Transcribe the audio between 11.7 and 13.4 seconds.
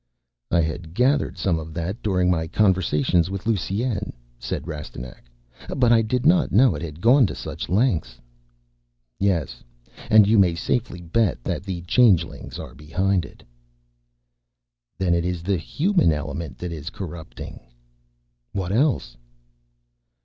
Changelings are behind